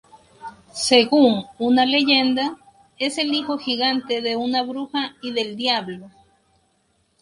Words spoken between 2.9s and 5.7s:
es el hijo gigante de una bruja y del